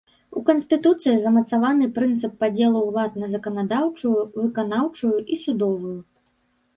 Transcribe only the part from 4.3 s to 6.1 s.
выканаўчую і судовую.